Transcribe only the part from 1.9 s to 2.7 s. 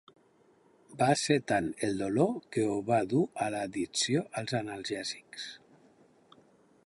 dolor que